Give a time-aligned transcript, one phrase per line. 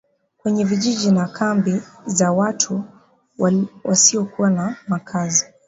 [0.37, 2.83] kwenye vijiji na kambi za watu
[3.83, 5.45] wasiokuwa na makazi